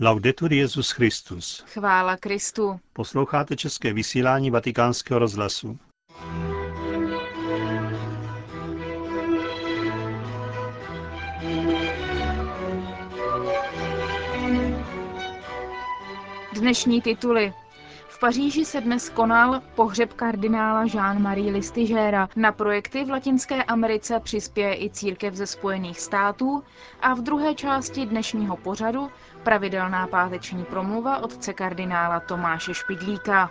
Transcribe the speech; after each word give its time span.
Laudetur 0.00 0.52
Jezus 0.52 0.90
Christus. 0.90 1.64
Chvála 1.66 2.16
Kristu. 2.16 2.80
Posloucháte 2.92 3.56
české 3.56 3.92
vysílání 3.92 4.50
Vatikánského 4.50 5.18
rozhlasu. 5.18 5.78
Dnešní 16.52 17.02
tituly. 17.02 17.52
V 18.16 18.18
Paříži 18.18 18.64
se 18.64 18.80
dnes 18.80 19.08
konal 19.08 19.60
pohřeb 19.74 20.12
kardinála 20.12 20.84
Jean-Marie 20.84 21.52
Listigera. 21.52 22.28
Na 22.36 22.52
projekty 22.52 23.04
v 23.04 23.10
Latinské 23.10 23.64
Americe 23.64 24.20
přispěje 24.20 24.84
i 24.84 24.90
církev 24.90 25.34
ze 25.34 25.46
Spojených 25.46 26.00
států 26.00 26.62
a 27.00 27.14
v 27.14 27.20
druhé 27.20 27.54
části 27.54 28.06
dnešního 28.06 28.56
pořadu 28.56 29.10
pravidelná 29.42 30.06
páteční 30.06 30.64
promluva 30.64 31.18
otce 31.18 31.52
kardinála 31.52 32.20
Tomáše 32.20 32.74
Špidlíka. 32.74 33.50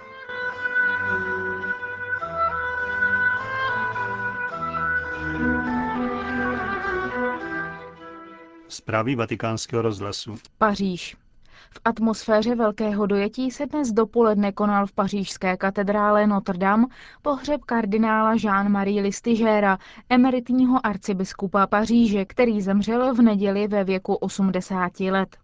Zprávy 8.68 9.16
vatikánského 9.16 9.82
rozhlasu. 9.82 10.38
Paříž. 10.58 11.25
V 11.70 11.82
atmosféře 11.86 12.56
velkého 12.56 13.06
dojetí 13.06 13.52
se 13.52 13.66
dnes 13.66 13.92
dopoledne 13.92 14.52
konal 14.52 14.86
v 14.88 14.92
pařížské 14.94 15.58
katedrále 15.58 16.28
Notre 16.28 16.58
Dame 16.58 16.86
pohřeb 17.22 17.64
kardinála 17.64 18.34
Jean-Marie 18.36 19.02
Listigera, 19.02 19.78
emeritního 20.10 20.86
arcibiskupa 20.86 21.68
Paříže, 21.68 22.26
který 22.26 22.62
zemřel 22.62 23.14
v 23.16 23.22
neděli 23.22 23.68
ve 23.68 23.84
věku 23.84 24.16
80 24.16 25.00
let. 25.00 25.38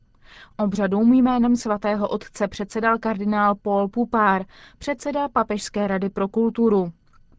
Obřadům 0.57 1.13
jménem 1.13 1.55
svatého 1.55 2.07
otce 2.07 2.47
předsedal 2.47 2.97
kardinál 2.97 3.55
Paul 3.55 3.87
Pupár, 3.87 4.45
předseda 4.77 5.29
Papežské 5.29 5.87
rady 5.87 6.09
pro 6.09 6.27
kulturu. 6.27 6.91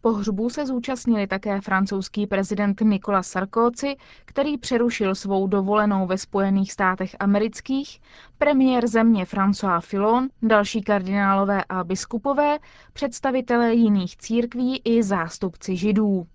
Pohřbu 0.04 0.50
se 0.50 0.66
zúčastnili 0.66 1.26
také 1.26 1.60
francouzský 1.60 2.26
prezident 2.26 2.80
Nicolas 2.80 3.26
Sarkozy, 3.26 3.96
který 4.24 4.58
přerušil 4.58 5.14
svou 5.14 5.46
dovolenou 5.46 6.06
ve 6.06 6.18
Spojených 6.18 6.72
státech 6.72 7.16
amerických, 7.20 8.00
premiér 8.38 8.86
země 8.86 9.24
François 9.24 9.80
Fillon, 9.80 10.28
další 10.42 10.82
kardinálové 10.82 11.64
a 11.68 11.84
biskupové, 11.84 12.58
představitelé 12.92 13.74
jiných 13.74 14.16
církví 14.16 14.82
i 14.84 15.02
zástupci 15.02 15.76
židů. 15.76 16.26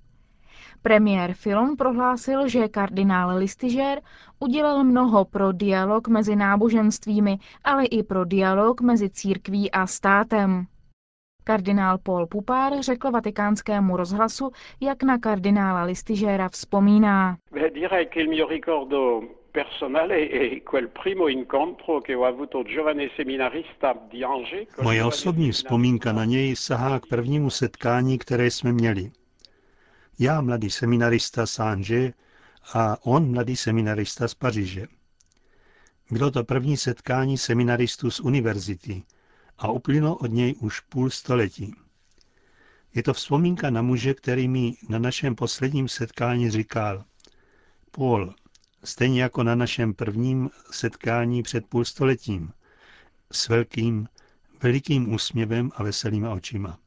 Premiér 0.81 1.33
Filon 1.33 1.75
prohlásil, 1.77 2.47
že 2.47 2.67
kardinál 2.67 3.37
Listiger 3.37 4.01
udělal 4.39 4.83
mnoho 4.83 5.25
pro 5.25 5.51
dialog 5.51 6.07
mezi 6.07 6.35
náboženstvími, 6.35 7.39
ale 7.63 7.85
i 7.85 8.03
pro 8.03 8.25
dialog 8.25 8.81
mezi 8.81 9.09
církví 9.09 9.71
a 9.71 9.87
státem. 9.87 10.67
Kardinál 11.47 11.97
Paul 11.97 12.27
Pupár 12.27 12.73
řekl 12.81 13.11
vatikánskému 13.11 13.97
rozhlasu, 13.97 14.51
jak 14.81 15.03
na 15.03 15.17
kardinála 15.17 15.83
Listigera 15.83 16.49
vzpomíná. 16.49 17.37
Moje 24.81 25.05
osobní 25.05 25.51
vzpomínka 25.51 26.11
na 26.11 26.25
něj 26.25 26.55
sahá 26.55 26.99
k 26.99 27.05
prvnímu 27.05 27.49
setkání, 27.49 28.17
které 28.17 28.51
jsme 28.51 28.73
měli. 28.73 29.11
Já, 30.19 30.41
mladý 30.41 30.69
seminarista 30.69 31.45
z 31.45 31.59
Angers, 31.59 32.13
a 32.73 32.97
on, 33.03 33.31
mladý 33.31 33.55
seminarista 33.55 34.27
z 34.27 34.33
Paříže. 34.33 34.85
Bylo 36.11 36.31
to 36.31 36.43
první 36.43 36.77
setkání 36.77 37.37
seminaristů 37.37 38.11
z 38.11 38.19
univerzity 38.19 39.03
a 39.57 39.71
uplynulo 39.71 40.15
od 40.15 40.31
něj 40.31 40.55
už 40.59 40.79
půl 40.79 41.09
století. 41.09 41.75
Je 42.95 43.03
to 43.03 43.13
vzpomínka 43.13 43.69
na 43.69 43.81
muže, 43.81 44.13
který 44.13 44.47
mi 44.47 44.73
na 44.89 44.99
našem 44.99 45.35
posledním 45.35 45.87
setkání 45.87 46.49
říkal, 46.49 47.03
Paul, 47.91 48.33
stejně 48.83 49.21
jako 49.21 49.43
na 49.43 49.55
našem 49.55 49.93
prvním 49.93 50.49
setkání 50.71 51.43
před 51.43 51.65
půl 51.65 51.85
stoletím, 51.85 52.51
s 53.31 53.49
velkým, 53.49 54.07
velikým 54.63 55.13
úsměvem 55.13 55.71
a 55.75 55.83
veselýma 55.83 56.33
očima. 56.33 56.77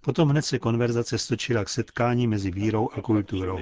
Potom 0.00 0.28
hned 0.28 0.42
se 0.42 0.58
konverzace 0.58 1.18
stočila 1.18 1.64
k 1.64 1.68
setkání 1.68 2.26
mezi 2.26 2.50
vírou 2.50 2.88
a 2.92 3.00
kulturou. 3.02 3.58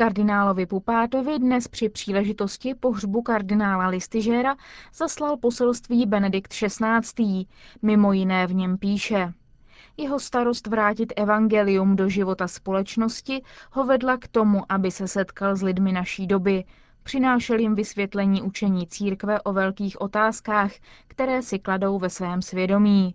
Kardinálovi 0.00 0.66
Pupátovi 0.66 1.38
dnes 1.38 1.68
při 1.68 1.88
příležitosti 1.88 2.74
pohřbu 2.74 3.22
kardinála 3.22 3.86
Listigera 3.86 4.56
zaslal 4.94 5.36
poselství 5.36 6.06
Benedikt 6.06 6.52
XVI. 6.52 7.46
Mimo 7.82 8.12
jiné 8.12 8.46
v 8.46 8.54
něm 8.54 8.78
píše. 8.78 9.32
Jeho 9.96 10.20
starost 10.20 10.66
vrátit 10.66 11.12
evangelium 11.16 11.96
do 11.96 12.08
života 12.08 12.48
společnosti 12.48 13.42
ho 13.72 13.84
vedla 13.84 14.16
k 14.16 14.28
tomu, 14.28 14.60
aby 14.68 14.90
se 14.90 15.08
setkal 15.08 15.56
s 15.56 15.62
lidmi 15.62 15.92
naší 15.92 16.26
doby, 16.26 16.64
Přinášel 17.02 17.58
jim 17.58 17.74
vysvětlení 17.74 18.42
učení 18.42 18.86
církve 18.86 19.40
o 19.40 19.52
velkých 19.52 20.00
otázkách, 20.00 20.72
které 21.06 21.42
si 21.42 21.58
kladou 21.58 21.98
ve 21.98 22.10
svém 22.10 22.42
svědomí. 22.42 23.14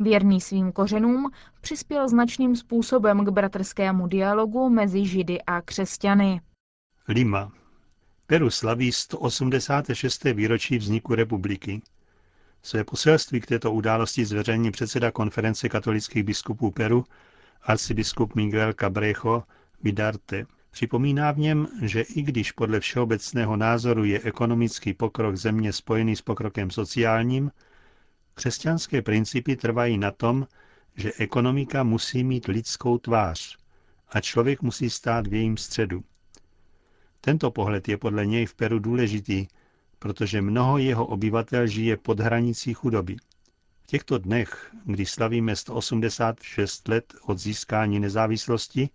Věrný 0.00 0.40
svým 0.40 0.72
kořenům 0.72 1.30
přispěl 1.60 2.08
značným 2.08 2.56
způsobem 2.56 3.24
k 3.24 3.28
bratrskému 3.28 4.06
dialogu 4.06 4.68
mezi 4.68 5.06
Židy 5.06 5.42
a 5.42 5.62
křesťany. 5.62 6.40
Lima. 7.08 7.52
Peru 8.26 8.50
slaví 8.50 8.92
186. 8.92 10.24
výročí 10.24 10.78
vzniku 10.78 11.14
republiky. 11.14 11.82
Své 12.62 12.84
poselství 12.84 13.40
k 13.40 13.46
této 13.46 13.72
události 13.72 14.24
zveřejní 14.24 14.70
předseda 14.70 15.10
konference 15.10 15.68
katolických 15.68 16.24
biskupů 16.24 16.70
Peru, 16.70 17.04
arcibiskup 17.62 18.34
Miguel 18.34 18.72
Cabrejo 18.72 19.42
Vidarte. 19.82 20.46
Připomíná 20.70 21.32
v 21.32 21.38
něm, 21.38 21.68
že 21.82 22.00
i 22.00 22.22
když 22.22 22.52
podle 22.52 22.80
všeobecného 22.80 23.56
názoru 23.56 24.04
je 24.04 24.20
ekonomický 24.20 24.94
pokrok 24.94 25.36
země 25.36 25.72
spojený 25.72 26.16
s 26.16 26.22
pokrokem 26.22 26.70
sociálním, 26.70 27.50
křesťanské 28.34 29.02
principy 29.02 29.56
trvají 29.56 29.98
na 29.98 30.10
tom, 30.10 30.46
že 30.96 31.12
ekonomika 31.18 31.82
musí 31.82 32.24
mít 32.24 32.46
lidskou 32.46 32.98
tvář 32.98 33.56
a 34.08 34.20
člověk 34.20 34.62
musí 34.62 34.90
stát 34.90 35.26
v 35.26 35.34
jejím 35.34 35.56
středu. 35.56 36.04
Tento 37.20 37.50
pohled 37.50 37.88
je 37.88 37.96
podle 37.96 38.26
něj 38.26 38.46
v 38.46 38.54
Peru 38.54 38.78
důležitý, 38.78 39.46
protože 39.98 40.42
mnoho 40.42 40.78
jeho 40.78 41.06
obyvatel 41.06 41.66
žije 41.66 41.96
pod 41.96 42.20
hranicí 42.20 42.74
chudoby. 42.74 43.16
V 43.82 43.86
těchto 43.86 44.18
dnech, 44.18 44.74
kdy 44.84 45.06
slavíme 45.06 45.56
186 45.56 46.88
let 46.88 47.14
od 47.22 47.38
získání 47.38 48.00
nezávislosti, 48.00 48.88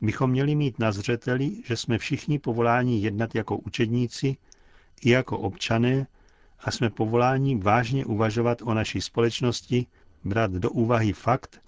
bychom 0.00 0.30
měli 0.30 0.54
mít 0.54 0.78
na 0.78 0.92
zřeteli, 0.92 1.62
že 1.64 1.76
jsme 1.76 1.98
všichni 1.98 2.38
povoláni 2.38 3.00
jednat 3.00 3.34
jako 3.34 3.56
učedníci 3.56 4.36
i 5.02 5.10
jako 5.10 5.38
občané 5.38 6.06
a 6.60 6.70
jsme 6.70 6.90
povoláni 6.90 7.56
vážně 7.56 8.04
uvažovat 8.04 8.62
o 8.62 8.74
naší 8.74 9.00
společnosti, 9.00 9.86
brát 10.24 10.50
do 10.50 10.70
úvahy 10.70 11.12
fakt, 11.12 11.60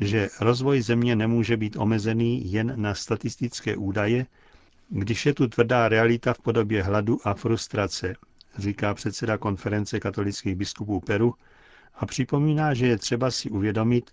že 0.00 0.28
rozvoj 0.40 0.82
země 0.82 1.16
nemůže 1.16 1.56
být 1.56 1.76
omezený 1.76 2.52
jen 2.52 2.72
na 2.76 2.94
statistické 2.94 3.76
údaje, 3.76 4.26
když 4.88 5.26
je 5.26 5.34
tu 5.34 5.48
tvrdá 5.48 5.88
realita 5.88 6.34
v 6.34 6.38
podobě 6.38 6.82
hladu 6.82 7.18
a 7.24 7.34
frustrace, 7.34 8.14
říká 8.58 8.94
předseda 8.94 9.38
konference 9.38 10.00
katolických 10.00 10.56
biskupů 10.56 11.00
Peru 11.00 11.34
a 11.94 12.06
připomíná, 12.06 12.74
že 12.74 12.86
je 12.86 12.98
třeba 12.98 13.30
si 13.30 13.50
uvědomit, 13.50 14.10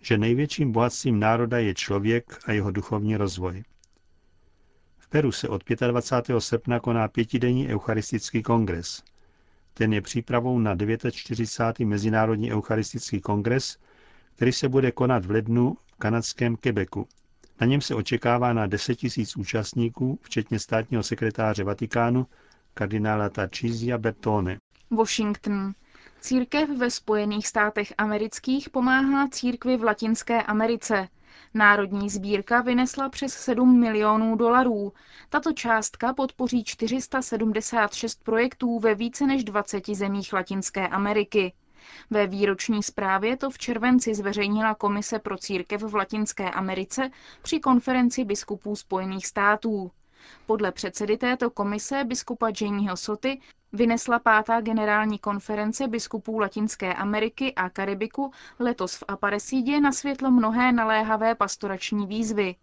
že 0.00 0.18
největším 0.18 0.72
bohatstvím 0.72 1.20
národa 1.20 1.58
je 1.58 1.74
člověk 1.74 2.38
a 2.46 2.52
jeho 2.52 2.70
duchovní 2.70 3.16
rozvoj. 3.16 3.64
V 4.98 5.08
Peru 5.08 5.32
se 5.32 5.48
od 5.48 5.62
25. 5.88 6.40
srpna 6.40 6.80
koná 6.80 7.08
pětidenní 7.08 7.68
eucharistický 7.68 8.42
kongres. 8.42 9.02
Ten 9.78 9.92
je 9.92 10.00
přípravou 10.00 10.58
na 10.58 10.76
49. 11.10 11.86
Mezinárodní 11.88 12.52
eucharistický 12.52 13.20
kongres, 13.20 13.78
který 14.36 14.52
se 14.52 14.68
bude 14.68 14.92
konat 14.92 15.24
v 15.24 15.30
lednu 15.30 15.76
v 15.86 15.96
kanadském 15.96 16.56
Quebecu. 16.56 17.08
Na 17.60 17.66
něm 17.66 17.80
se 17.80 17.94
očekává 17.94 18.52
na 18.52 18.66
10 18.66 18.98
000 19.02 19.12
účastníků, 19.38 20.18
včetně 20.22 20.58
státního 20.58 21.02
sekretáře 21.02 21.64
Vatikánu, 21.64 22.26
kardinála 22.74 23.28
Tarcísia 23.28 23.98
Bertone. 23.98 24.58
Washington. 24.90 25.72
Církev 26.20 26.70
ve 26.70 26.90
Spojených 26.90 27.46
státech 27.46 27.92
amerických 27.98 28.70
pomáhá 28.70 29.28
církvi 29.28 29.76
v 29.76 29.84
Latinské 29.84 30.42
Americe. 30.42 31.08
Národní 31.54 32.10
sbírka 32.10 32.60
vynesla 32.60 33.08
přes 33.08 33.32
7 33.34 33.80
milionů 33.80 34.36
dolarů. 34.36 34.92
Tato 35.28 35.52
částka 35.52 36.14
podpoří 36.14 36.64
476 36.64 38.24
projektů 38.24 38.78
ve 38.78 38.94
více 38.94 39.26
než 39.26 39.44
20 39.44 39.86
zemích 39.86 40.32
Latinské 40.32 40.88
Ameriky. 40.88 41.52
Ve 42.10 42.26
výroční 42.26 42.82
zprávě 42.82 43.36
to 43.36 43.50
v 43.50 43.58
červenci 43.58 44.14
zveřejnila 44.14 44.74
Komise 44.74 45.18
pro 45.18 45.38
církev 45.38 45.82
v 45.82 45.94
Latinské 45.94 46.50
Americe 46.50 47.10
při 47.42 47.60
konferenci 47.60 48.24
biskupů 48.24 48.76
Spojených 48.76 49.26
států. 49.26 49.90
Podle 50.46 50.72
předsedy 50.72 51.16
této 51.16 51.50
komise 51.50 52.04
biskupa 52.04 52.48
Jamieho 52.60 52.96
Soty 52.96 53.40
vynesla 53.72 54.18
pátá 54.18 54.60
generální 54.60 55.18
konference 55.18 55.88
biskupů 55.88 56.38
Latinské 56.38 56.94
Ameriky 56.94 57.54
a 57.54 57.70
Karibiku 57.70 58.30
letos 58.58 58.96
v 58.96 59.04
Aparecidě 59.08 59.80
na 59.80 59.92
světlo 59.92 60.30
mnohé 60.30 60.72
naléhavé 60.72 61.34
pastorační 61.34 62.06
výzvy. 62.06 62.54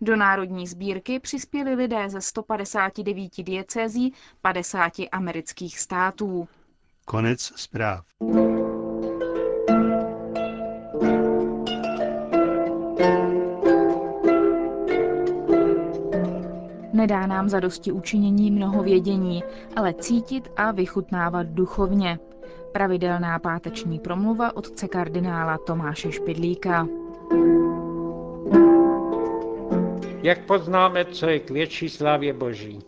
Do 0.00 0.16
národní 0.16 0.66
sbírky 0.66 1.20
přispěli 1.20 1.74
lidé 1.74 2.10
ze 2.10 2.20
159 2.20 3.42
diecézí 3.42 4.14
50 4.40 4.92
amerických 5.12 5.78
států. 5.80 6.48
Konec 7.04 7.52
zpráv. 7.56 8.06
Nedá 17.08 17.26
nám 17.26 17.48
zadosti 17.48 17.92
učinění 17.92 18.50
mnoho 18.50 18.82
vědění, 18.82 19.42
ale 19.76 19.94
cítit 19.94 20.48
a 20.56 20.70
vychutnávat 20.70 21.46
duchovně. 21.46 22.18
Pravidelná 22.72 23.38
páteční 23.38 23.98
promluva 23.98 24.56
otce 24.56 24.88
kardinála 24.88 25.58
Tomáše 25.66 26.12
Špidlíka. 26.12 26.88
Jak 30.22 30.46
poznáme, 30.46 31.04
co 31.04 31.26
je 31.28 31.38
k 31.38 31.50
větší 31.50 31.88
slávě 31.88 32.32
Boží? 32.32 32.78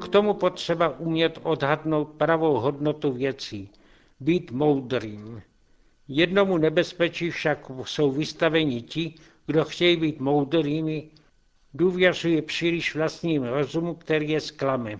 K 0.00 0.08
tomu 0.08 0.34
potřeba 0.34 0.98
umět 0.98 1.38
odhadnout 1.42 2.08
pravou 2.08 2.54
hodnotu 2.60 3.12
věcí, 3.12 3.70
být 4.20 4.50
moudrým. 4.50 5.42
Jednomu 6.08 6.58
nebezpečí 6.58 7.30
však 7.30 7.70
jsou 7.84 8.10
vystaveni 8.10 8.82
ti, 8.82 9.14
kdo 9.46 9.64
chtějí 9.64 9.96
být 9.96 10.20
moudrými, 10.20 11.10
důvěřují 11.78 12.42
příliš 12.42 12.94
vlastním 12.94 13.42
rozumu, 13.42 13.94
který 13.94 14.30
je 14.30 14.40
zklame. 14.40 14.98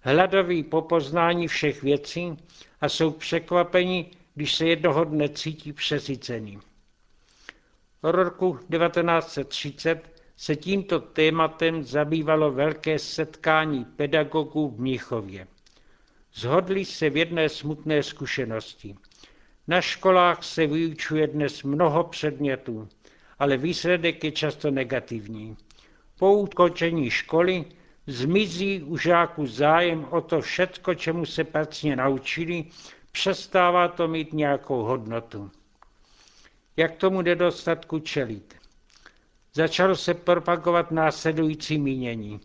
Hladoví 0.00 0.62
po 0.62 0.82
poznání 0.82 1.48
všech 1.48 1.82
věcí 1.82 2.36
a 2.80 2.88
jsou 2.88 3.10
překvapeni, 3.10 4.10
když 4.34 4.54
se 4.54 4.66
jednoho 4.66 5.04
dne 5.04 5.28
cítí 5.28 5.72
přesycený. 5.72 6.58
O 8.02 8.12
roku 8.12 8.58
1930 8.70 10.22
se 10.36 10.56
tímto 10.56 11.00
tématem 11.00 11.82
zabývalo 11.84 12.52
velké 12.52 12.98
setkání 12.98 13.84
pedagogů 13.84 14.68
v 14.68 14.80
Mnichově. 14.80 15.46
Zhodli 16.34 16.84
se 16.84 17.10
v 17.10 17.16
jedné 17.16 17.48
smutné 17.48 18.02
zkušenosti. 18.02 18.96
Na 19.68 19.80
školách 19.80 20.44
se 20.44 20.66
vyučuje 20.66 21.26
dnes 21.26 21.62
mnoho 21.62 22.04
předmětů, 22.04 22.88
ale 23.38 23.56
výsledek 23.56 24.24
je 24.24 24.32
často 24.32 24.70
negativní. 24.70 25.56
Po 26.18 26.32
ukončení 26.32 27.10
školy 27.10 27.64
zmizí 28.06 28.82
u 28.82 28.96
žáků 28.96 29.46
zájem 29.46 30.06
o 30.10 30.20
to 30.20 30.40
všecko, 30.40 30.94
čemu 30.94 31.26
se 31.26 31.44
pracně 31.44 31.96
naučili, 31.96 32.64
přestává 33.12 33.88
to 33.88 34.08
mít 34.08 34.32
nějakou 34.32 34.82
hodnotu. 34.82 35.50
Jak 36.76 36.96
tomu 36.96 37.22
nedostatku 37.22 37.98
čelit? 37.98 38.54
Začalo 39.54 39.96
se 39.96 40.14
propagovat 40.14 40.90
následující 40.90 41.78
mínění. 41.78 42.40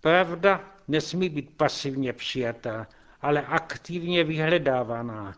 Pravda 0.00 0.64
nesmí 0.88 1.28
být 1.28 1.56
pasivně 1.56 2.12
přijatá, 2.12 2.86
ale 3.22 3.42
aktivně 3.46 4.24
vyhledávaná. 4.24 5.34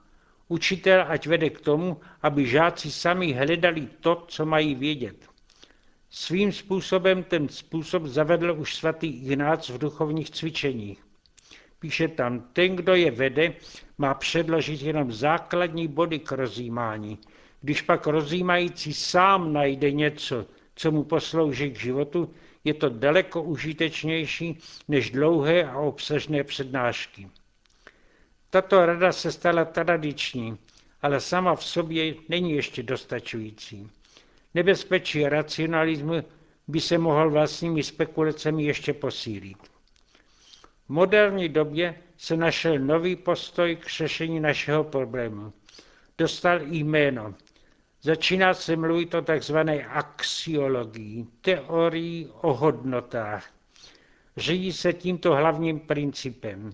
Učitel 0.48 1.04
ať 1.08 1.26
vede 1.26 1.50
k 1.50 1.60
tomu, 1.60 2.00
aby 2.22 2.46
žáci 2.46 2.90
sami 2.90 3.32
hledali 3.32 3.88
to, 4.00 4.24
co 4.28 4.46
mají 4.46 4.74
vědět. 4.74 5.31
Svým 6.14 6.52
způsobem 6.52 7.22
ten 7.24 7.48
způsob 7.48 8.02
zavedl 8.02 8.54
už 8.58 8.74
svatý 8.74 9.06
Ignác 9.06 9.68
v 9.68 9.78
duchovních 9.78 10.30
cvičeních. 10.30 11.04
Píše 11.78 12.08
tam, 12.08 12.40
ten, 12.52 12.76
kdo 12.76 12.94
je 12.94 13.10
vede, 13.10 13.54
má 13.98 14.14
předložit 14.14 14.82
jenom 14.82 15.12
základní 15.12 15.88
body 15.88 16.18
k 16.18 16.32
rozjímání. 16.32 17.18
Když 17.60 17.82
pak 17.82 18.06
rozjímající 18.06 18.94
sám 18.94 19.52
najde 19.52 19.92
něco, 19.92 20.46
co 20.74 20.90
mu 20.90 21.04
poslouží 21.04 21.70
k 21.70 21.80
životu, 21.80 22.34
je 22.64 22.74
to 22.74 22.88
daleko 22.88 23.42
užitečnější 23.42 24.58
než 24.88 25.10
dlouhé 25.10 25.64
a 25.64 25.78
obsažné 25.78 26.44
přednášky. 26.44 27.28
Tato 28.50 28.86
rada 28.86 29.12
se 29.12 29.32
stala 29.32 29.64
tradiční, 29.64 30.58
ale 31.02 31.20
sama 31.20 31.54
v 31.54 31.64
sobě 31.64 32.14
není 32.28 32.52
ještě 32.52 32.82
dostačující. 32.82 33.90
Nebezpečí 34.54 35.24
racionalismu 35.28 36.24
by 36.68 36.80
se 36.80 36.98
mohl 36.98 37.30
vlastními 37.30 37.82
spekulacemi 37.82 38.64
ještě 38.64 38.92
posílit. 38.92 39.58
V 40.86 40.88
moderní 40.88 41.48
době 41.48 41.94
se 42.16 42.36
našel 42.36 42.78
nový 42.78 43.16
postoj 43.16 43.76
k 43.76 43.88
řešení 43.90 44.40
našeho 44.40 44.84
problému. 44.84 45.52
Dostal 46.18 46.60
jméno 46.62 47.34
Začíná 48.04 48.54
se 48.54 48.76
mluvit 48.76 49.14
o 49.14 49.22
takzvané 49.22 49.86
axiologii, 49.86 51.26
teorii 51.40 52.28
o 52.40 52.54
hodnotách. 52.54 53.50
Žijí 54.36 54.72
se 54.72 54.92
tímto 54.92 55.34
hlavním 55.34 55.80
principem. 55.80 56.70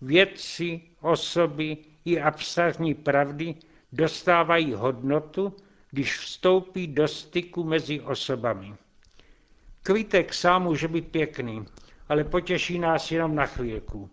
Vědci, 0.00 0.80
osoby 1.00 1.76
i 2.04 2.20
abstraktní 2.20 2.94
pravdy 2.94 3.54
dostávají 3.92 4.72
hodnotu, 4.72 5.56
když 5.90 6.18
vstoupí 6.18 6.86
do 6.86 7.08
styku 7.08 7.64
mezi 7.64 8.00
osobami. 8.00 8.74
Kvítek 9.82 10.34
sám 10.34 10.62
může 10.62 10.88
být 10.88 11.08
pěkný, 11.08 11.64
ale 12.08 12.24
potěší 12.24 12.78
nás 12.78 13.10
jenom 13.10 13.34
na 13.34 13.46
chvílku. 13.46 14.10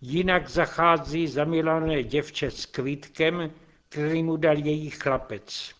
Jinak 0.00 0.48
zachází 0.48 1.26
zamilované 1.26 2.02
děvče 2.02 2.50
s 2.50 2.66
kvítkem, 2.66 3.50
který 3.88 4.22
mu 4.22 4.36
dal 4.36 4.56
její 4.56 4.90
chlapec. 4.90 5.74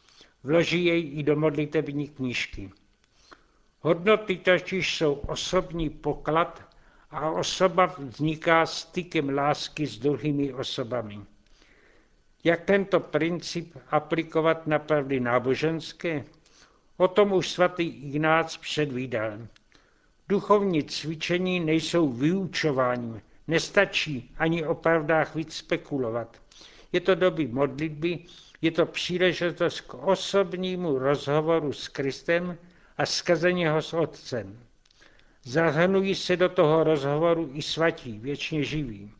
Vloží 0.44 0.84
jej 0.84 1.18
i 1.18 1.22
do 1.22 1.36
modlitební 1.36 2.08
knížky. 2.08 2.70
Hodnoty 3.80 4.36
totiž 4.36 4.96
jsou 4.96 5.14
osobní 5.14 5.90
poklad 5.90 6.62
a 7.10 7.30
osoba 7.30 7.86
vzniká 7.98 8.66
stykem 8.66 9.28
lásky 9.28 9.86
s 9.86 9.98
druhými 9.98 10.52
osobami. 10.52 11.20
Jak 12.44 12.64
tento 12.64 13.00
princip 13.00 13.76
aplikovat 13.90 14.66
na 14.66 14.78
pravdy 14.78 15.20
náboženské? 15.20 16.24
O 16.96 17.08
tom 17.08 17.32
už 17.32 17.48
svatý 17.48 17.82
Ignác 17.82 18.56
předvídal. 18.56 19.38
Duchovní 20.28 20.84
cvičení 20.84 21.60
nejsou 21.60 22.08
vyučováním, 22.08 23.22
nestačí 23.48 24.34
ani 24.38 24.66
o 24.66 24.74
pravdách 24.74 25.34
víc 25.34 25.54
spekulovat. 25.54 26.42
Je 26.92 27.00
to 27.00 27.14
doby 27.14 27.46
modlitby, 27.46 28.18
je 28.62 28.70
to 28.70 28.86
příležitost 28.86 29.80
k 29.80 29.94
osobnímu 29.94 30.98
rozhovoru 30.98 31.72
s 31.72 31.88
Kristem 31.88 32.58
a 32.98 33.06
skazení 33.06 33.66
ho 33.66 33.82
s 33.82 33.94
Otcem. 33.94 34.60
Zahrnují 35.44 36.14
se 36.14 36.36
do 36.36 36.48
toho 36.48 36.84
rozhovoru 36.84 37.50
i 37.52 37.62
svatí, 37.62 38.18
věčně 38.18 38.64
živí. 38.64 39.12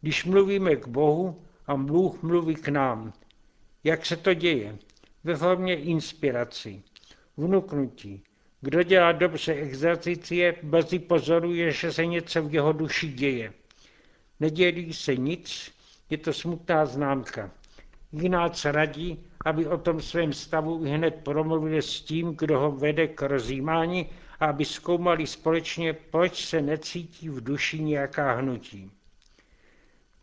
Když 0.00 0.24
mluvíme 0.24 0.76
k 0.76 0.88
Bohu 0.88 1.42
a 1.66 1.76
Bůh 1.76 2.22
mluví 2.22 2.54
k 2.54 2.68
nám, 2.68 3.12
jak 3.84 4.06
se 4.06 4.16
to 4.16 4.34
děje? 4.34 4.78
Ve 5.24 5.36
formě 5.36 5.76
inspirací, 5.76 6.82
vnuknutí. 7.36 8.22
Kdo 8.60 8.82
dělá 8.82 9.12
dobře 9.12 9.54
exercicie, 9.54 10.56
brzy 10.62 10.98
pozoruje, 10.98 11.72
že 11.72 11.92
se 11.92 12.06
něco 12.06 12.42
v 12.42 12.54
jeho 12.54 12.72
duši 12.72 13.08
děje. 13.08 13.52
Nedělí 14.40 14.92
se 14.92 15.16
nic, 15.16 15.72
je 16.10 16.18
to 16.18 16.32
smutná 16.32 16.86
známka. 16.86 17.50
Jináč 18.12 18.64
radí, 18.64 19.24
aby 19.44 19.66
o 19.66 19.78
tom 19.78 20.00
svém 20.00 20.32
stavu 20.32 20.84
hned 20.84 21.14
promluvil 21.14 21.82
s 21.82 22.00
tím, 22.00 22.36
kdo 22.38 22.58
ho 22.58 22.72
vede 22.72 23.08
k 23.08 23.22
rozjímání 23.22 24.06
a 24.40 24.46
aby 24.46 24.64
zkoumali 24.64 25.26
společně, 25.26 25.92
proč 25.92 26.44
se 26.44 26.62
necítí 26.62 27.28
v 27.28 27.44
duši 27.44 27.82
nějaká 27.82 28.32
hnutí. 28.32 28.90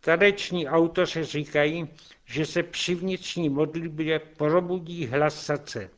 Tradiční 0.04 0.68
autoři 0.68 1.24
říkají, 1.24 1.88
že 2.24 2.46
se 2.46 2.62
při 2.62 2.94
vnitřní 2.94 3.48
modlitbě 3.48 4.18
probudí 4.18 5.06
hlas 5.06 5.44
srdce. 5.44 5.90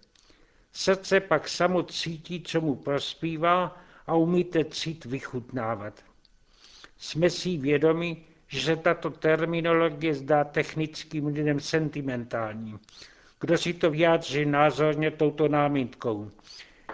Srdce 0.72 1.20
pak 1.20 1.48
samo 1.48 1.82
cítí, 1.82 2.42
co 2.42 2.60
mu 2.60 2.74
prospívá 2.74 3.78
a 4.06 4.14
umíte 4.14 4.64
cít 4.64 5.04
vychutnávat. 5.04 6.04
Jsme 6.98 7.30
si 7.30 7.56
vědomi, 7.56 8.16
že 8.48 8.60
se 8.60 8.76
tato 8.76 9.10
terminologie 9.10 10.14
zdá 10.14 10.44
technickým 10.44 11.26
lidem 11.26 11.60
sentimentální. 11.60 12.78
Kdo 13.40 13.58
si 13.58 13.72
to 13.74 13.90
vyjádří 13.90 14.44
názorně 14.44 15.10
touto 15.10 15.48
námitkou? 15.48 16.30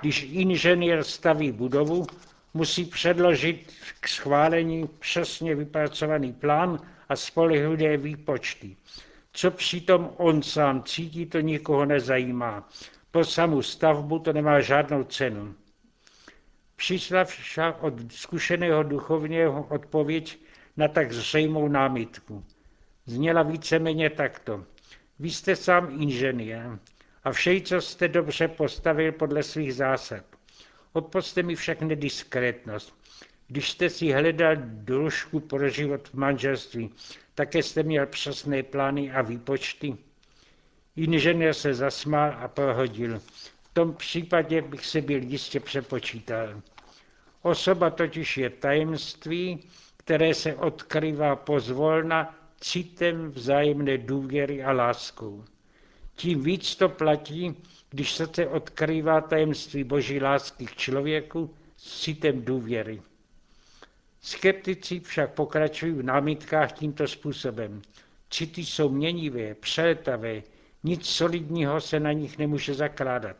Když 0.01 0.23
inženýr 0.31 1.03
staví 1.05 1.53
budovu, 1.53 2.07
musí 2.55 2.85
předložit 2.85 3.73
k 4.01 4.09
schválení 4.09 4.89
přesně 4.99 5.55
vypracovaný 5.55 6.33
plán 6.33 6.81
a 7.11 7.17
spolehlivé 7.17 7.97
výpočty. 7.97 8.77
Co 9.33 9.51
přitom 9.51 10.11
on 10.17 10.43
sám 10.43 10.83
cítí, 10.83 11.27
to 11.27 11.41
nikoho 11.41 11.85
nezajímá. 11.85 12.69
Po 13.11 13.25
samou 13.25 13.63
stavbu 13.63 14.19
to 14.19 14.33
nemá 14.33 14.61
žádnou 14.61 15.05
cenu. 15.05 15.55
Přišla 16.77 17.25
však 17.25 17.83
od 17.83 18.13
zkušeného 18.13 18.83
duchovního 18.83 19.67
odpověď 19.71 20.39
na 20.77 20.89
tak 20.89 21.13
zřejmou 21.13 21.69
námitku. 21.69 22.45
Zněla 23.07 23.43
víceméně 23.43 24.11
takto. 24.11 24.65
Vy 25.19 25.31
jste 25.31 25.57
sám 25.57 26.03
inženýr 26.03 26.79
a 27.25 27.33
vše, 27.33 27.61
co 27.61 27.81
jste 27.81 28.09
dobře 28.09 28.49
postavil 28.49 29.13
podle 29.13 29.43
svých 29.43 29.75
zásad. 29.75 30.25
Odposte 30.93 31.43
mi 31.43 31.55
však 31.57 31.81
nediskrétnost. 31.83 32.95
Když 33.51 33.71
jste 33.71 33.91
si 33.91 34.13
hledal 34.13 34.57
doložku 34.65 35.41
pro 35.41 35.69
život 35.69 36.09
v 36.09 36.15
manželství, 36.15 36.91
také 37.35 37.63
jste 37.63 37.83
měl 37.83 38.07
přesné 38.07 38.63
plány 38.63 39.11
a 39.13 39.23
výpočty. 39.23 39.97
Inženýr 40.97 41.55
se 41.55 41.75
zasmál 41.75 42.37
a 42.39 42.49
prohodil. 42.49 43.19
V 43.63 43.71
tom 43.73 43.95
případě 43.95 44.63
bych 44.63 44.87
se 44.87 45.01
byl 45.01 45.23
jistě 45.23 45.61
přepočítal. 45.61 46.61
Osoba 47.43 47.91
totiž 47.91 48.37
je 48.37 48.51
tajemství, 48.51 49.65
které 49.97 50.35
se 50.35 50.55
odkrývá 50.55 51.37
pozvolna 51.37 52.39
citem 52.61 53.31
vzájemné 53.31 53.99
důvěry 53.99 54.63
a 54.65 54.73
láskou. 54.73 55.45
Tím 56.15 56.43
víc 56.43 56.77
to 56.77 56.89
platí, 56.89 57.55
když 57.91 58.13
se 58.13 58.47
odkrývá 58.49 59.21
tajemství 59.21 59.85
boží 59.85 60.21
lásky 60.21 60.67
k 60.67 60.77
člověku 60.77 61.55
s 61.77 62.01
citem 62.01 62.45
důvěry. 62.45 63.01
Skeptici 64.23 65.01
však 65.01 65.35
pokračují 65.35 65.93
v 65.93 66.03
námitkách 66.03 66.73
tímto 66.73 67.09
způsobem. 67.09 67.83
City 68.31 68.65
jsou 68.65 68.89
měnivé, 68.89 69.55
přeletavé, 69.55 70.43
nic 70.85 71.07
solidního 71.07 71.81
se 71.81 72.01
na 72.01 72.13
nich 72.13 72.39
nemůže 72.39 72.75
zakládat. 72.75 73.37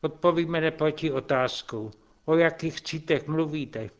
Odpovíme 0.00 0.60
neproti 0.60 1.12
otázkou, 1.12 1.90
o 2.24 2.36
jakých 2.36 2.80
citech 2.80 3.26
mluvíte. 3.26 3.90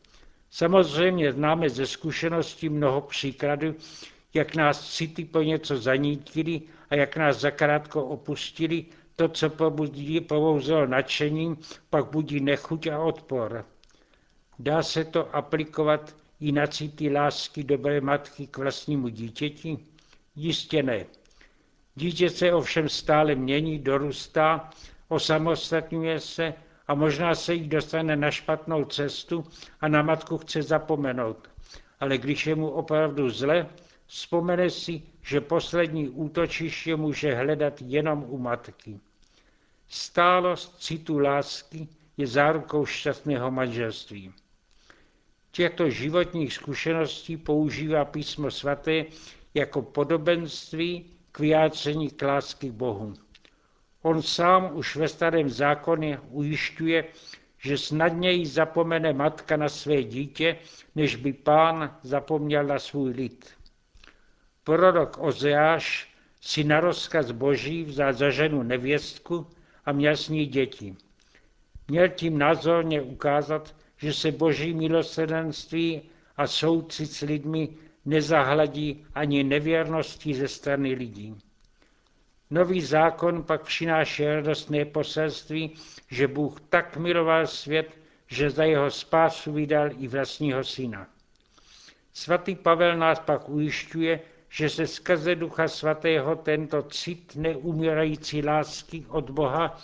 Samozřejmě 0.49 1.33
známe 1.33 1.69
ze 1.69 1.85
zkušeností 1.87 2.69
mnoho 2.69 3.01
příkladů, 3.01 3.75
jak 4.33 4.55
nás 4.55 4.93
city 4.95 5.25
po 5.25 5.41
něco 5.41 5.77
zanítili 5.77 6.61
a 6.89 6.95
jak 6.95 7.17
nás 7.17 7.39
zakrátko 7.39 8.05
opustili, 8.05 8.85
to, 9.15 9.29
co 9.29 9.49
pobudí, 9.49 10.21
povouzelo 10.21 10.87
nadšením, 10.87 11.57
pak 11.89 12.05
budí 12.11 12.39
nechuť 12.39 12.87
a 12.87 12.99
odpor. 12.99 13.65
Dá 14.63 14.83
se 14.83 15.05
to 15.05 15.35
aplikovat 15.35 16.15
i 16.39 16.51
na 16.51 16.67
city 16.67 17.09
lásky 17.09 17.63
dobré 17.63 18.01
matky 18.01 18.47
k 18.47 18.57
vlastnímu 18.57 19.07
dítěti? 19.07 19.77
Jistě 20.35 20.83
ne. 20.83 21.05
Dítě 21.95 22.29
se 22.29 22.53
ovšem 22.53 22.89
stále 22.89 23.35
mění, 23.35 23.79
dorůstá, 23.79 24.69
osamostatňuje 25.07 26.19
se 26.19 26.53
a 26.87 26.93
možná 26.93 27.35
se 27.35 27.53
jí 27.53 27.67
dostane 27.67 28.15
na 28.15 28.31
špatnou 28.31 28.85
cestu 28.85 29.45
a 29.81 29.87
na 29.87 30.01
matku 30.01 30.37
chce 30.37 30.61
zapomenout. 30.61 31.49
Ale 31.99 32.17
když 32.17 32.47
je 32.47 32.55
mu 32.55 32.69
opravdu 32.69 33.29
zle, 33.29 33.67
vzpomene 34.07 34.69
si, 34.69 35.01
že 35.21 35.41
poslední 35.41 36.09
útočiště 36.09 36.95
může 36.95 37.35
hledat 37.35 37.73
jenom 37.81 38.25
u 38.27 38.37
matky. 38.37 38.99
Stálost 39.87 40.79
citu 40.79 41.19
lásky 41.19 41.87
je 42.17 42.27
zárukou 42.27 42.85
šťastného 42.85 43.51
manželství. 43.51 44.33
Těchto 45.51 45.89
životních 45.89 46.53
zkušeností 46.53 47.37
používá 47.37 48.05
písmo 48.05 48.51
svaté 48.51 49.05
jako 49.53 49.81
podobenství 49.81 51.05
k 51.31 51.39
vyjádření 51.39 52.09
k 52.09 52.21
lásky 52.21 52.69
k 52.69 52.73
Bohu. 52.73 53.13
On 54.01 54.21
sám 54.21 54.69
už 54.73 54.95
ve 54.95 55.07
starém 55.07 55.49
zákoně 55.49 56.19
ujišťuje, 56.29 57.05
že 57.57 57.77
snadněji 57.77 58.45
zapomene 58.45 59.13
matka 59.13 59.57
na 59.57 59.69
své 59.69 60.03
dítě, 60.03 60.57
než 60.95 61.15
by 61.15 61.33
pán 61.33 61.97
zapomněl 62.03 62.63
na 62.63 62.79
svůj 62.79 63.11
lid. 63.11 63.49
Prorok 64.63 65.17
Ozeáš 65.19 66.13
si 66.41 66.63
na 66.63 66.79
rozkaz 66.79 67.31
boží 67.31 67.83
vzal 67.83 68.13
za 68.13 68.29
ženu 68.29 68.63
nevěstku 68.63 69.47
a 69.85 69.91
měl 69.91 70.17
s 70.17 70.29
ní 70.29 70.45
děti. 70.45 70.95
Měl 71.87 72.09
tím 72.09 72.37
názorně 72.37 73.01
ukázat, 73.01 73.75
že 74.01 74.13
se 74.13 74.31
boží 74.31 74.73
milosrdenství 74.73 76.01
a 76.37 76.47
soucit 76.47 77.11
s 77.11 77.21
lidmi 77.21 77.69
nezahladí 78.05 79.05
ani 79.15 79.43
nevěrností 79.43 80.33
ze 80.33 80.47
strany 80.47 80.93
lidí. 80.93 81.35
Nový 82.49 82.81
zákon 82.81 83.43
pak 83.43 83.61
přináší 83.61 84.25
radostné 84.25 84.85
poselství, 84.85 85.75
že 86.11 86.27
Bůh 86.27 86.61
tak 86.61 86.97
miloval 86.97 87.47
svět, 87.47 87.97
že 88.27 88.49
za 88.49 88.63
jeho 88.63 88.91
spásu 88.91 89.53
vydal 89.53 89.89
i 89.99 90.07
vlastního 90.07 90.63
syna. 90.63 91.07
Svatý 92.13 92.55
Pavel 92.55 92.97
nás 92.97 93.19
pak 93.19 93.49
ujišťuje, 93.49 94.19
že 94.49 94.69
se 94.69 94.87
skrze 94.87 95.35
Ducha 95.35 95.67
Svatého 95.67 96.35
tento 96.35 96.81
cit 96.81 97.35
neumírající 97.35 98.43
lásky 98.43 99.05
od 99.09 99.29
Boha 99.29 99.81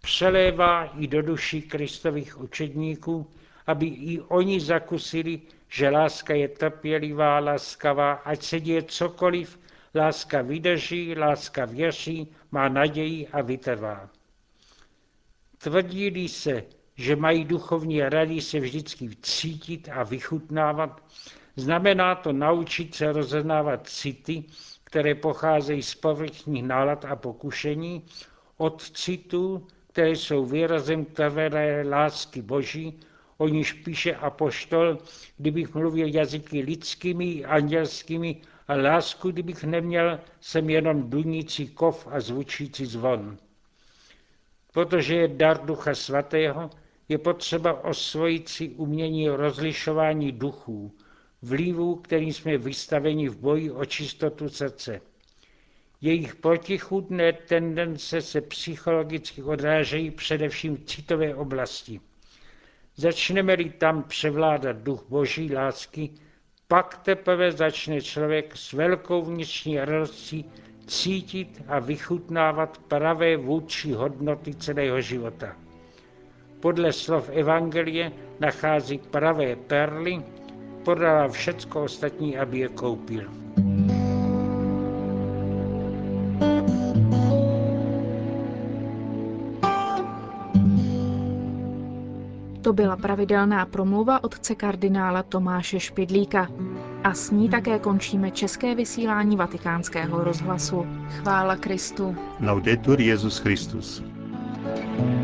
přelévá 0.00 0.84
i 0.84 1.06
do 1.06 1.22
duší 1.22 1.62
Kristových 1.62 2.40
učedníků, 2.40 3.30
aby 3.70 3.86
i 3.86 4.20
oni 4.20 4.60
zakusili, 4.60 5.40
že 5.68 5.90
láska 5.90 6.34
je 6.34 6.48
trpělivá, 6.48 7.38
láskavá, 7.38 8.12
ať 8.12 8.42
se 8.42 8.60
děje 8.60 8.82
cokoliv, 8.82 9.58
láska 9.94 10.42
vydrží, 10.42 11.14
láska 11.14 11.64
věří, 11.64 12.28
má 12.50 12.68
naději 12.68 13.28
a 13.28 13.42
vytrvá. 13.42 14.10
Tvrdí 15.58 16.28
se, 16.28 16.64
že 16.96 17.16
mají 17.16 17.44
duchovní 17.44 18.02
rady 18.02 18.40
se 18.40 18.60
vždycky 18.60 19.08
cítit 19.22 19.88
a 19.92 20.02
vychutnávat, 20.02 21.02
znamená 21.56 22.14
to 22.14 22.32
naučit 22.32 22.94
se 22.94 23.12
rozeznávat 23.12 23.86
city, 23.86 24.44
které 24.84 25.14
pocházejí 25.14 25.82
z 25.82 25.94
povrchních 25.94 26.62
nálad 26.62 27.04
a 27.04 27.16
pokušení, 27.16 28.02
od 28.56 28.82
citů, 28.82 29.66
které 29.92 30.10
jsou 30.10 30.44
výrazem 30.44 31.04
trvalé 31.04 31.82
lásky 31.82 32.42
Boží, 32.42 33.00
o 33.40 33.48
níž 33.48 33.72
píše 33.72 34.14
apoštol, 34.14 34.98
kdybych 35.36 35.74
mluvil 35.74 36.06
jazyky 36.14 36.60
lidskými, 36.60 37.44
andělskými 37.44 38.36
a 38.68 38.74
lásku, 38.74 39.30
kdybych 39.30 39.64
neměl, 39.64 40.20
jsem 40.40 40.70
jenom 40.70 41.10
dunící 41.10 41.68
kov 41.68 42.08
a 42.10 42.20
zvučící 42.20 42.86
zvon. 42.86 43.36
Protože 44.72 45.14
je 45.14 45.28
dar 45.28 45.64
Ducha 45.66 45.94
Svatého, 45.94 46.70
je 47.08 47.18
potřeba 47.18 47.84
osvojit 47.84 48.48
si 48.48 48.68
umění 48.68 49.28
rozlišování 49.28 50.32
duchů, 50.32 50.92
vlivů, 51.42 51.96
kterým 51.96 52.32
jsme 52.32 52.58
vystaveni 52.58 53.28
v 53.28 53.36
boji 53.36 53.70
o 53.70 53.84
čistotu 53.84 54.48
srdce. 54.48 55.00
Jejich 56.00 56.34
protichudné 56.36 57.32
tendence 57.32 58.20
se 58.22 58.40
psychologicky 58.40 59.42
odrážejí 59.42 60.10
především 60.10 60.76
v 60.76 60.84
citové 60.84 61.34
oblasti. 61.34 62.00
Začneme-li 63.00 63.70
tam 63.70 64.02
převládat 64.02 64.76
duch 64.76 65.04
boží 65.08 65.54
lásky, 65.54 66.10
pak 66.68 66.98
teprve 66.98 67.52
začne 67.52 68.00
člověk 68.00 68.56
s 68.56 68.72
velkou 68.72 69.22
vnitřní 69.22 69.78
radostí 69.78 70.44
cítit 70.86 71.62
a 71.68 71.78
vychutnávat 71.78 72.78
pravé 72.78 73.36
vůdčí 73.36 73.92
hodnoty 73.92 74.54
celého 74.54 75.00
života. 75.00 75.56
Podle 76.60 76.92
slov 76.92 77.30
Evangelie 77.32 78.12
nachází 78.40 78.98
pravé 78.98 79.56
perly, 79.56 80.22
podala 80.84 81.28
všecko 81.28 81.82
ostatní, 81.84 82.38
aby 82.38 82.58
je 82.58 82.68
koupil. 82.68 83.30
Byla 92.80 92.96
pravidelná 92.96 93.66
promluva 93.66 94.24
otce 94.24 94.54
kardinála 94.54 95.22
Tomáše 95.22 95.80
Špidlíka. 95.80 96.48
A 97.04 97.14
s 97.14 97.30
ní 97.30 97.48
také 97.48 97.78
končíme 97.78 98.30
české 98.30 98.74
vysílání 98.74 99.36
vatikánského 99.36 100.24
rozhlasu. 100.24 100.86
Chvála 101.20 101.56
Kristu. 101.56 102.16
Laudetur 102.40 103.00
Jezus 103.00 103.38
Christus. 103.38 104.02
thank 104.96 105.14
you 105.14 105.19